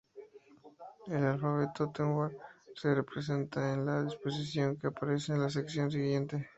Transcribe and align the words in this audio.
El 1.05 1.23
alfabeto 1.23 1.91
tengwar 1.91 2.31
se 2.73 2.95
representa 2.95 3.71
en 3.75 3.85
la 3.85 4.03
disposición 4.03 4.75
que 4.75 4.87
aparece 4.87 5.33
en 5.33 5.41
la 5.41 5.51
sección 5.51 5.91
siguiente. 5.91 6.49